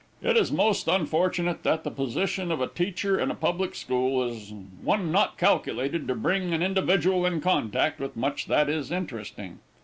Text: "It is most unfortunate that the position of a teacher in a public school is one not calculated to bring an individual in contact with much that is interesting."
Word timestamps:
"It 0.23 0.35
is 0.35 0.51
most 0.51 0.87
unfortunate 0.87 1.61
that 1.61 1.83
the 1.83 1.91
position 1.91 2.51
of 2.51 2.59
a 2.59 2.65
teacher 2.65 3.19
in 3.19 3.29
a 3.29 3.35
public 3.35 3.75
school 3.75 4.23
is 4.27 4.51
one 4.81 5.11
not 5.11 5.37
calculated 5.37 6.07
to 6.07 6.15
bring 6.15 6.55
an 6.55 6.63
individual 6.63 7.23
in 7.23 7.39
contact 7.39 7.99
with 7.99 8.17
much 8.17 8.47
that 8.47 8.67
is 8.67 8.91
interesting." 8.91 9.59